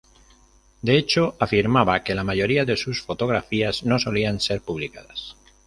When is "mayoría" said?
2.23-2.65